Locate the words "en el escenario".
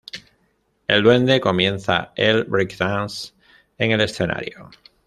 3.77-4.71